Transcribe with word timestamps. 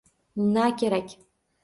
Na 0.53 0.65
kerak 0.81 1.09